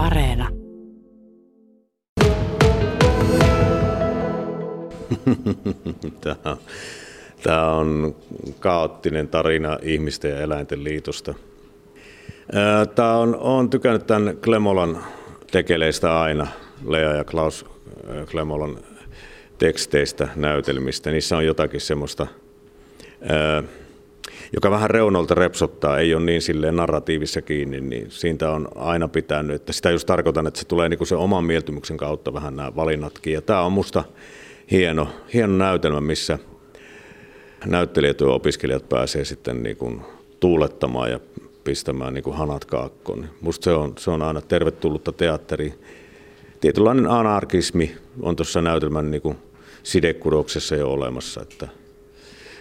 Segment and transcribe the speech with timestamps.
[0.00, 0.48] Areena.
[6.20, 6.56] Tämä
[7.42, 8.16] tämä on
[8.60, 11.34] kaoottinen tarina ihmisten ja eläinten liitosta.
[12.94, 15.04] Tämä on, on tykännyt tämän Klemolan
[15.50, 16.46] tekeleistä aina,
[16.86, 17.66] Lea ja Klaus
[18.30, 18.78] Klemolan
[19.58, 21.10] teksteistä, näytelmistä.
[21.10, 22.26] Niissä on jotakin semmoista,
[24.52, 29.56] joka vähän reunolta repsottaa, ei ole niin silleen narratiivissa kiinni, niin siitä on aina pitänyt.
[29.56, 33.32] Että sitä just tarkoitan, että se tulee niinku se oman mieltymyksen kautta vähän nämä valinnatkin.
[33.32, 34.04] Ja tämä on musta
[34.70, 36.38] hieno, hieno näytelmä, missä
[37.66, 40.02] näyttelijät ja opiskelijat pääsee sitten niinku
[40.40, 41.20] tuulettamaan ja
[41.64, 43.28] pistämään niin kuin hanat kaakkoon.
[43.40, 45.74] Musta se on, se on aina tervetullutta teatteri.
[46.60, 49.36] Tietynlainen anarkismi on tuossa näytelmän niin kuin
[49.82, 51.68] sidekudoksessa jo olemassa, että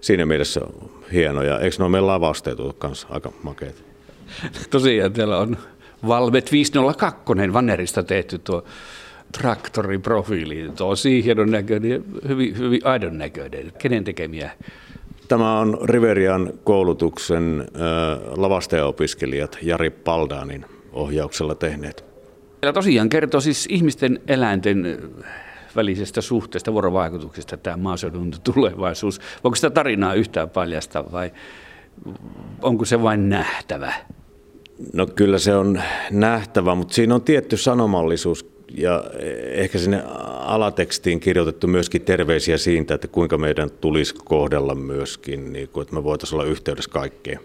[0.00, 1.42] siinä mielessä on hieno.
[1.42, 3.82] Ja eikö ne meidän lavasteet ole kanssa aika makeita?
[4.70, 5.56] Tosiaan täällä on
[6.06, 8.64] Valvet 502 Vannerista tehty tuo
[9.38, 10.70] traktoriprofiili.
[10.76, 13.72] Tosi hienon näköinen ja hyvin, hyvin aidon näköinen.
[13.78, 14.50] Kenen tekemiä
[15.28, 17.68] Tämä on Riverian koulutuksen
[18.36, 22.04] lavastajaopiskelijat Jari Paldanin ohjauksella tehneet.
[22.60, 24.98] Tämä tosiaan kertoo siis ihmisten eläinten
[25.76, 29.20] välisestä suhteesta, vuorovaikutuksesta tämä maaseudun tulevaisuus.
[29.44, 31.32] Onko sitä tarinaa yhtään paljasta vai
[32.62, 33.92] onko se vain nähtävä?
[34.92, 39.04] No kyllä se on nähtävä, mutta siinä on tietty sanomallisuus ja
[39.50, 40.02] ehkä sinne
[40.38, 46.04] alatekstiin kirjoitettu myöskin terveisiä siitä, että kuinka meidän tulisi kohdella myöskin, niin kuin, että me
[46.04, 47.40] voitaisiin olla yhteydessä kaikkeen.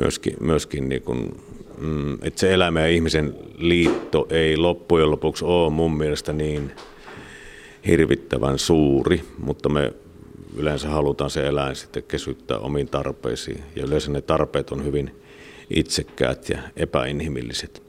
[0.00, 1.40] Myöskin, myöskin niin kuin,
[1.78, 6.72] mm, että se elämä ja ihmisen liitto ei loppujen lopuksi ole mun mielestä niin
[7.86, 9.92] hirvittävän suuri, mutta me
[10.56, 13.62] yleensä halutaan se eläin sitten kesyttää omiin tarpeisiin.
[13.76, 15.22] Ja yleensä ne tarpeet on hyvin
[15.70, 17.82] itsekkäät ja epäinhimilliset.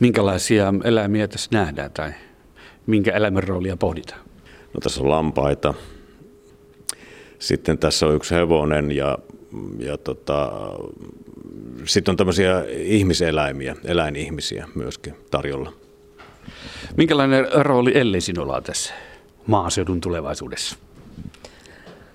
[0.00, 2.12] Minkälaisia eläimiä tässä nähdään tai
[2.86, 4.20] minkä eläimen roolia pohditaan?
[4.74, 5.74] No tässä on lampaita.
[7.38, 9.18] Sitten tässä on yksi hevonen ja,
[9.78, 10.52] ja tota,
[11.84, 15.72] sitten on tämmöisiä ihmiseläimiä, eläinihmisiä myöskin tarjolla.
[16.96, 18.94] Minkälainen rooli Elli sinulla on tässä
[19.46, 20.76] maaseudun tulevaisuudessa?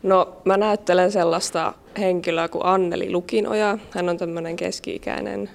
[0.04, 3.78] No mä näyttelen sellaista henkilöä kuin Anneli Lukinoja.
[3.92, 5.50] Hän on tämmöinen keski-ikäinen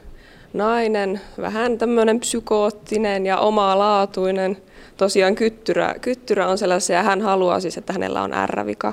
[0.53, 4.57] nainen, vähän tämmöinen psykoottinen ja omalaatuinen.
[4.97, 8.93] Tosiaan kyttyrä, kyttyrä on sellaisia, hän haluaa siis, että hänellä on R-vika.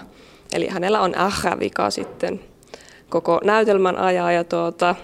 [0.53, 2.39] Eli hänellä on R-vika sitten
[3.09, 4.95] koko näytelmän ajan ja tuota,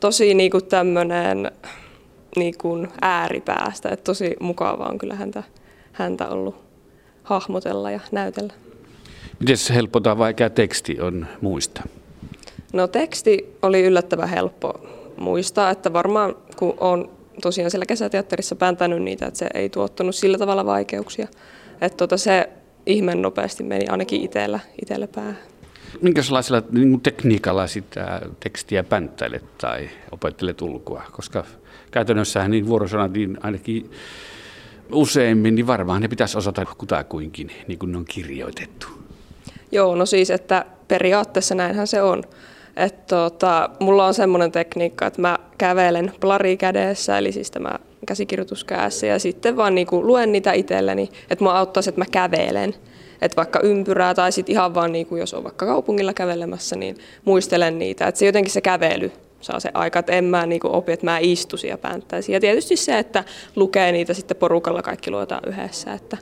[0.00, 1.50] tosi niinku tämmöinen
[2.36, 3.88] niinku ääripäästä.
[3.88, 5.42] Et tosi mukavaa on kyllä häntä,
[5.92, 6.65] häntä ollut
[7.26, 8.52] hahmotella ja näytellä.
[9.40, 11.82] Miten se helppo tai vaikea teksti on muista?
[12.72, 17.10] No teksti oli yllättävän helppo muistaa, että varmaan kun on
[17.42, 21.28] tosiaan siellä kesäteatterissa pääntänyt niitä, että se ei tuottanut sillä tavalla vaikeuksia.
[21.80, 22.48] Että tota se
[22.86, 25.38] ihmen nopeasti meni ainakin itsellä, itsellä päähän.
[26.00, 31.02] Minkälaisella niin tekniikalla sitä tekstiä pänttäilet tai opettelet ulkoa?
[31.12, 31.44] Koska
[31.90, 33.90] käytännössähän niin vuorosanat niin ainakin
[34.92, 38.86] useimmin, niin varmaan ne pitäisi osata kutakuinkin, niin kuin ne on kirjoitettu.
[39.72, 42.22] Joo, no siis, että periaatteessa näinhän se on.
[42.76, 49.06] Että tota, mulla on semmoinen tekniikka, että mä kävelen plari kädessä, eli siis tämä käsikirjoituskäässä,
[49.06, 52.74] ja sitten vaan niinku luen niitä itselleni, että mä auttaisi, että mä kävelen.
[53.22, 57.78] Että vaikka ympyrää tai sitten ihan vaan, niinku, jos on vaikka kaupungilla kävelemässä, niin muistelen
[57.78, 58.06] niitä.
[58.06, 59.12] Että se jotenkin se kävely
[59.46, 62.32] saa se aika, että en mä niinku opi, että mä istuisin ja pääntäisin.
[62.32, 63.24] Ja tietysti se, että
[63.56, 66.16] lukee niitä sitten porukalla kaikki luetaan yhdessä, että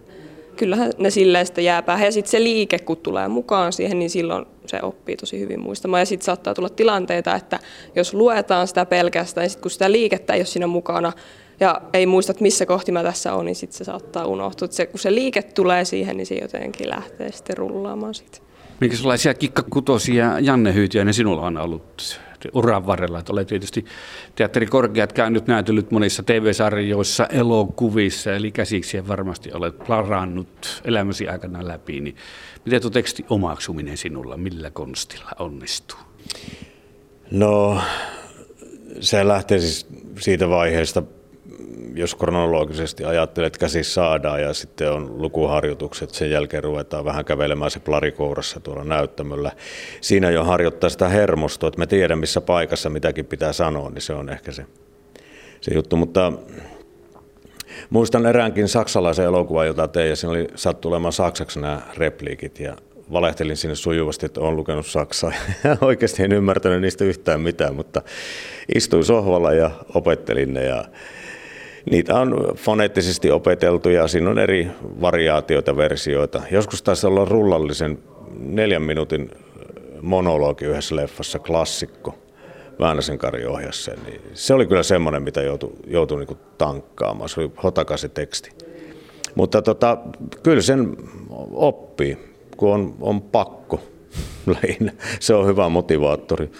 [0.57, 2.05] kyllähän ne silleen sitten jää päähän.
[2.05, 6.01] Ja sitten se liike, kun tulee mukaan siihen, niin silloin se oppii tosi hyvin muistamaan.
[6.01, 7.59] Ja sitten saattaa tulla tilanteita, että
[7.97, 11.12] jos luetaan sitä pelkästään, niin sitten kun sitä liikettä ei ole siinä mukana,
[11.61, 14.69] ja ei muista, että missä kohti mä tässä on, niin sitten se saattaa unohtua.
[14.71, 18.39] Se, kun se liike tulee siihen, niin se jotenkin lähtee sitten rullaamaan siitä.
[18.81, 22.21] Minkälaisia kikkakutosia Janne Hyytiäinen sinulla on ollut
[22.53, 23.19] uran varrella.
[23.19, 23.84] Että olet tietysti
[24.34, 32.00] teatterikorkeat käynyt näytellyt monissa TV-sarjoissa, elokuvissa, eli käsiksiä varmasti olet larannut elämäsi aikana läpi.
[32.00, 32.17] Niin
[32.64, 35.99] miten tuo teksti omaksuminen sinulla, millä konstilla onnistuu?
[37.31, 37.81] No,
[39.00, 39.87] se lähtee siis
[40.20, 41.02] siitä vaiheesta,
[41.94, 47.70] jos kronologisesti ajattelet, että käsi saadaan ja sitten on lukuharjoitukset, sen jälkeen ruvetaan vähän kävelemään
[47.70, 49.52] se plarikourassa tuolla näyttämöllä.
[50.00, 54.12] Siinä jo harjoittaa sitä hermostoa, että me tiedän missä paikassa mitäkin pitää sanoa, niin se
[54.12, 54.67] on ehkä se,
[55.61, 55.96] se juttu.
[55.96, 56.32] Mutta
[57.91, 62.76] muistan eräänkin saksalaisen elokuvan, jota tein ja siinä oli sattu olemaan saksaksi nämä repliikit ja
[63.12, 65.32] valehtelin sinne sujuvasti, että olen lukenut Saksaa.
[65.81, 68.02] Oikeasti en ymmärtänyt niistä yhtään mitään, mutta
[68.75, 70.85] istuin sohvalla ja opettelin ne ja
[71.90, 74.70] niitä on foneettisesti opeteltu ja siinä on eri
[75.00, 76.42] variaatioita, versioita.
[76.50, 77.98] Joskus taisi olla rullallisen
[78.38, 79.31] neljän minuutin
[80.02, 82.19] monologi yhdessä leffassa, klassikko.
[82.81, 87.28] Väänäsen Kari ohjasi sen, niin se oli kyllä semmoinen, mitä joutui, joutui niin tankkaamaan.
[87.28, 88.50] Se oli hotakasi teksti.
[89.34, 89.98] Mutta tota,
[90.42, 90.96] kyllä sen
[91.52, 92.19] oppii,
[92.56, 93.81] kun on, on pakko.
[95.20, 96.50] Se on hyvä motivaattori.